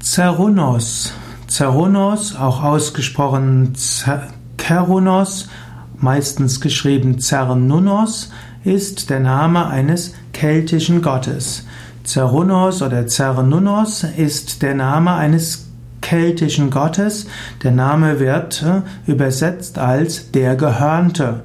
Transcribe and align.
Zerunos. 0.00 1.12
Zerunos, 1.46 2.34
auch 2.34 2.62
ausgesprochen 2.62 3.74
Kerunos, 4.56 5.48
meistens 5.98 6.62
geschrieben 6.62 7.18
Zernunos, 7.18 8.30
ist 8.64 9.10
der 9.10 9.20
Name 9.20 9.66
eines 9.66 10.14
keltischen 10.32 11.02
Gottes. 11.02 11.66
Zerunos 12.02 12.80
oder 12.80 13.06
Zernunos 13.08 14.04
ist 14.16 14.62
der 14.62 14.74
Name 14.74 15.12
eines 15.12 15.68
keltischen 16.00 16.70
Gottes. 16.70 17.26
Der 17.62 17.72
Name 17.72 18.20
wird 18.20 18.62
äh, 18.62 18.80
übersetzt 19.10 19.78
als 19.78 20.30
der 20.32 20.56
Gehörnte. 20.56 21.42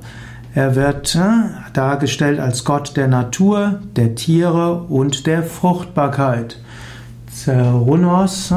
Er 0.53 0.75
wird 0.75 1.13
äh, 1.15 1.49
dargestellt 1.73 2.39
als 2.39 2.63
Gott 2.63 2.95
der 2.95 3.09
Natur, 3.09 3.81
der 3.97 4.15
Tiere 4.15 4.83
und 4.83 5.27
der 5.27 5.43
Fruchtbarkeit. 5.43 6.57
Zerunos 7.35 8.53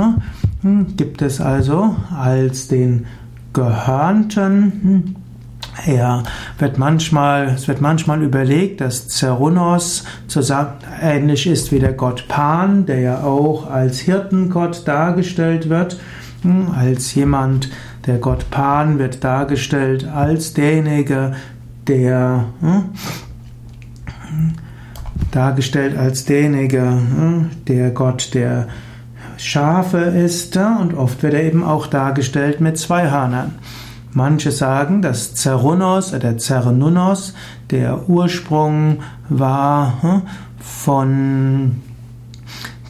hm, 0.63 0.97
gibt 0.97 1.21
es 1.21 1.41
also 1.41 1.97
als 2.17 2.69
den 2.69 3.07
Gehörnten. 3.53 4.73
Hm, 4.83 5.17
er 5.87 6.23
wird 6.59 6.79
manchmal, 6.79 7.47
es 7.47 7.69
wird 7.69 7.81
manchmal 7.81 8.23
überlegt, 8.23 8.81
dass 8.81 9.09
Zerunos 9.09 10.05
ähnlich 11.01 11.47
ist 11.47 11.73
wie 11.73 11.79
der 11.79 11.93
Gott 11.93 12.27
Pan, 12.29 12.87
der 12.87 13.01
ja 13.01 13.23
auch 13.23 13.71
als 13.71 14.01
Hirtengott 14.01 14.87
dargestellt 14.87 15.69
wird, 15.69 15.99
hm, 16.43 16.71
als 16.71 17.15
jemand, 17.15 17.71
der 18.07 18.19
Gott 18.19 18.51
Pan 18.51 18.99
wird 18.99 19.23
dargestellt 19.23 20.07
als 20.09 20.55
derjenige, 20.55 21.33
der 21.87 22.47
dargestellt 25.31 25.97
als 25.97 26.25
derjenige, 26.25 26.83
hm, 26.83 27.51
der 27.67 27.91
Gott 27.91 28.35
der 28.35 28.69
Schafe 29.37 29.99
ist 29.99 30.57
und 30.57 30.95
oft 30.95 31.23
wird 31.23 31.35
er 31.35 31.45
eben 31.45 31.63
auch 31.63 31.87
dargestellt 31.87 32.61
mit 32.61 32.77
zwei 32.79 33.11
Hörnern. 33.11 33.55
Manche 34.13 34.51
sagen, 34.51 35.03
dass 35.03 35.35
Zerunos 35.35 36.13
oder 36.13 36.39
Zernunos 36.39 37.35
der 37.71 38.09
Ursprung 38.09 39.01
war 39.29 40.03
hm, 40.03 40.23
von 40.59 41.77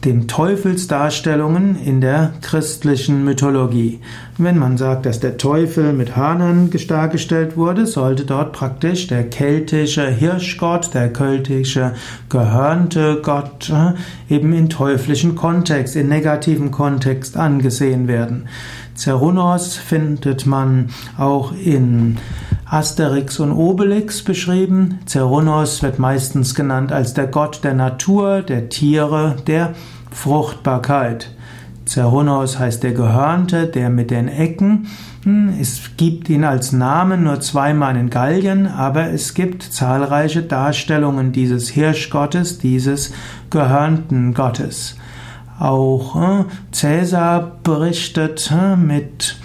den 0.05 0.27
Teufelsdarstellungen 0.27 1.75
in 1.83 2.01
der 2.01 2.33
christlichen 2.41 3.23
Mythologie. 3.25 3.99
Wenn 4.37 4.57
man 4.57 4.77
sagt, 4.77 5.05
dass 5.05 5.19
der 5.19 5.37
Teufel 5.37 5.91
mit 5.93 6.15
Hörnern 6.15 6.71
dargestellt 6.87 7.57
wurde, 7.57 7.85
sollte 7.85 8.23
dort 8.23 8.53
praktisch 8.53 9.07
der 9.07 9.29
keltische 9.29 10.07
Hirschgott, 10.07 10.93
der 10.93 11.11
keltische 11.11 11.93
gehörnte 12.29 13.19
Gott 13.21 13.69
äh, 13.69 14.33
eben 14.33 14.53
in 14.53 14.69
teuflischen 14.69 15.35
Kontext, 15.35 15.95
in 15.95 16.07
negativen 16.07 16.71
Kontext 16.71 17.35
angesehen 17.35 18.07
werden. 18.07 18.47
Zerunos 18.95 19.75
findet 19.75 20.45
man 20.45 20.89
auch 21.17 21.53
in 21.53 22.17
Asterix 22.69 23.39
und 23.39 23.51
Obelix 23.51 24.23
beschrieben. 24.23 24.99
Zerunos 25.05 25.81
wird 25.81 25.97
meistens 25.97 26.53
genannt 26.53 26.91
als 26.91 27.15
der 27.15 27.25
Gott 27.25 27.63
der 27.63 27.73
Natur, 27.73 28.43
der 28.43 28.69
Tiere, 28.69 29.37
der 29.47 29.73
Fruchtbarkeit. 30.11 31.31
Zerunos 31.85 32.59
heißt 32.59 32.83
der 32.83 32.91
Gehörnte, 32.91 33.65
der 33.65 33.89
mit 33.89 34.11
den 34.11 34.27
Ecken. 34.27 34.87
Hm, 35.23 35.55
es 35.59 35.81
gibt 35.97 36.29
ihn 36.29 36.43
als 36.43 36.71
Namen 36.71 37.23
nur 37.23 37.39
zweimal 37.41 37.97
in 37.97 38.11
Gallien, 38.11 38.67
aber 38.67 39.09
es 39.09 39.33
gibt 39.33 39.63
zahlreiche 39.63 40.43
Darstellungen 40.43 41.31
dieses 41.31 41.69
Hirschgottes, 41.69 42.59
dieses 42.59 43.11
gehörnten 43.49 44.35
Gottes. 44.35 44.95
Auch 45.57 46.15
äh, 46.15 46.45
Cäsar 46.71 47.57
berichtet 47.63 48.53
äh, 48.55 48.75
mit 48.75 49.37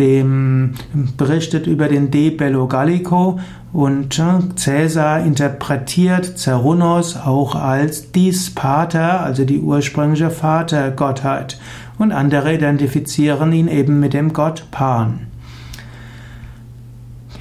dem 0.00 0.72
berichtet 1.16 1.68
über 1.68 1.86
den 1.86 2.10
De 2.10 2.30
Bello 2.30 2.66
Gallico 2.66 3.38
und 3.72 4.18
äh, 4.18 4.22
Caesar 4.56 5.20
interpretiert 5.24 6.38
Cerunos 6.38 7.16
auch 7.16 7.54
als 7.54 8.10
dies 8.10 8.52
Pater, 8.52 9.20
also 9.20 9.44
die 9.44 9.60
ursprüngliche 9.60 10.30
Vatergottheit 10.30 11.60
und 11.98 12.10
andere 12.10 12.54
identifizieren 12.54 13.52
ihn 13.52 13.68
eben 13.68 14.00
mit 14.00 14.14
dem 14.14 14.32
Gott 14.32 14.64
Pan. 14.72 15.26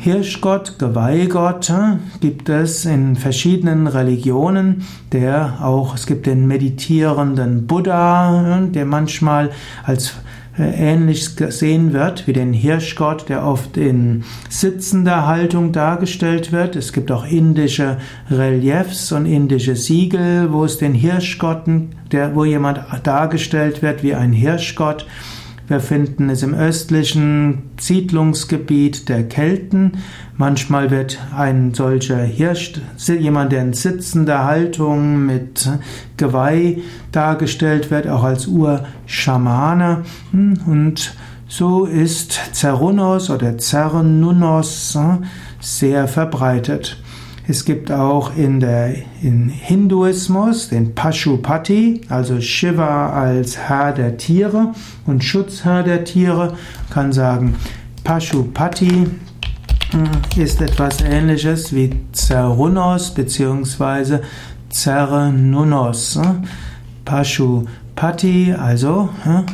Hirschgott, 0.02 0.80
Geweihgott 0.80 1.70
äh, 1.72 1.98
gibt 2.22 2.48
es 2.48 2.86
in 2.86 3.16
verschiedenen 3.16 3.88
Religionen, 3.88 4.86
der 5.12 5.58
auch, 5.62 5.96
es 5.96 6.06
gibt 6.06 6.26
den 6.26 6.48
meditierenden 6.48 7.68
Buddha, 7.68 8.60
äh, 8.60 8.68
der 8.70 8.86
manchmal 8.86 9.50
als 9.84 10.14
ähnlich 10.58 11.36
gesehen 11.36 11.94
wird 11.94 12.28
wie 12.28 12.34
den 12.34 12.54
Hirschgott, 12.54 13.30
der 13.30 13.46
oft 13.46 13.78
in 13.78 14.24
sitzender 14.50 15.28
Haltung 15.28 15.72
dargestellt 15.72 16.52
wird. 16.52 16.76
Es 16.76 16.94
gibt 16.94 17.12
auch 17.12 17.26
indische 17.26 17.98
Reliefs 18.30 19.12
und 19.12 19.26
indische 19.26 19.76
Siegel, 19.76 20.52
wo 20.52 20.66
es 20.66 20.78
den 20.78 20.94
Hirschgotten, 20.94 21.96
der, 22.12 22.36
wo 22.36 22.46
jemand 22.46 22.82
dargestellt 23.04 23.82
wird 23.82 24.04
wie 24.04 24.16
ein 24.16 24.34
Hirschgott. 24.34 25.06
Wir 25.70 25.80
finden 25.80 26.32
es 26.32 26.42
im 26.42 26.56
östlichen 26.56 27.70
Siedlungsgebiet 27.80 29.08
der 29.08 29.30
Kelten. 29.30 30.00
Manchmal 30.36 30.90
wird 30.90 31.20
ein 31.38 31.76
solcher 31.76 32.18
Hirsch, 32.18 32.74
jemand, 33.08 33.52
der 33.52 33.62
in 33.62 33.74
sitzender 33.74 34.46
Haltung 34.46 35.28
mit 35.28 35.70
Geweih 36.18 36.80
dargestellt 37.12 37.92
wird, 37.92 38.08
auch 38.08 38.24
als 38.24 38.48
Urschamane. 38.48 40.06
Und 40.34 41.14
so 41.48 41.86
ist 41.86 42.40
Zerunos 42.54 43.30
oder 43.30 43.60
Zernunos 43.60 44.98
sehr 45.60 46.08
verbreitet. 46.08 46.98
Es 47.50 47.66
gibt 47.66 47.92
auch 47.92 48.38
in 48.38 48.60
der 48.60 48.94
in 49.24 49.50
Hinduismus 49.50 50.70
den 50.70 50.94
Pashupati, 50.94 52.02
also 52.08 52.40
Shiva 52.40 53.10
als 53.10 53.58
Herr 53.58 53.92
der 53.92 54.18
Tiere 54.18 54.76
und 55.08 55.24
Schutzherr 55.24 55.82
der 55.82 56.04
Tiere. 56.04 56.50
Man 56.50 56.58
kann 56.92 57.12
sagen, 57.12 57.56
Pashupati 58.04 59.08
hm, 59.90 60.10
ist 60.36 60.62
etwas 60.62 61.02
ähnliches 61.02 61.74
wie 61.74 61.90
Zerunos 62.12 63.16
bzw. 63.16 64.20
Zernunos. 64.70 66.20
Pashupati, 67.04 68.54
also 68.54 69.10
hm, 69.24 69.46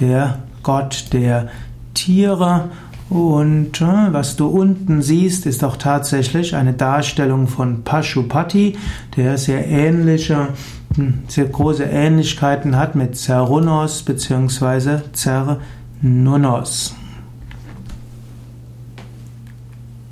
der 0.00 0.38
Gott 0.62 1.12
der 1.12 1.50
Tiere 1.92 2.70
und 3.10 3.80
äh, 3.80 4.12
was 4.12 4.36
du 4.36 4.46
unten 4.46 5.02
siehst, 5.02 5.44
ist 5.44 5.64
auch 5.64 5.76
tatsächlich 5.76 6.54
eine 6.54 6.74
Darstellung 6.74 7.48
von 7.48 7.82
Pashupati, 7.82 8.78
der 9.16 9.36
sehr 9.36 9.66
ähnliche, 9.66 10.50
hm, 10.94 11.24
sehr 11.26 11.46
große 11.46 11.82
Ähnlichkeiten 11.82 12.76
hat 12.76 12.94
mit 12.94 13.16
Zerunos 13.16 14.04
bzw. 14.04 15.00
Zernunos. 15.12 16.94